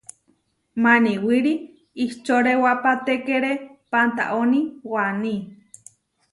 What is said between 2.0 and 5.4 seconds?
ihčorewapatékere pantaóni waní.